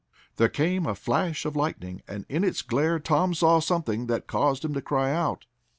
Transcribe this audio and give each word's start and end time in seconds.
There 0.37 0.49
came 0.49 0.87
a 0.87 0.95
flash 0.95 1.45
of 1.45 1.55
lightning, 1.55 2.01
and 2.07 2.25
in 2.27 2.43
its 2.43 2.63
glare 2.63 2.97
Tom 2.97 3.35
saw 3.35 3.59
something 3.59 4.07
that 4.07 4.25
caused 4.25 4.65
him 4.65 4.73
to 4.73 4.81
cry 4.81 5.11
out. 5.11 5.45